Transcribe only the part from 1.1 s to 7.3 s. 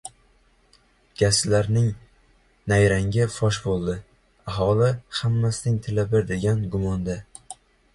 Gazchilarning nayrangi fosh bo‘ldi. Aholi «hammasining tili bir» degan gumonda